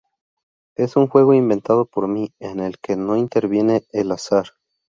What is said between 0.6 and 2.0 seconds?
Es un juego inventado